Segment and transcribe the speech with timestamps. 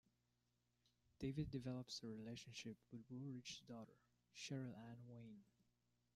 [1.19, 3.99] David develops a relationship with Woolridge's daughter,
[4.35, 5.43] Cheryl Ann Wayne.